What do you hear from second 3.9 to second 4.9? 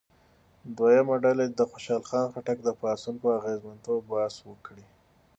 بحث وکړي.